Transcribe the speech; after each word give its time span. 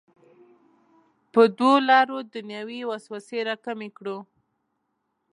په 1.33 1.41
دوو 1.57 1.73
لارو 1.89 2.17
دنیوي 2.33 2.81
وسوسې 2.89 3.39
راکمې 3.49 3.89
کړو. 3.97 4.17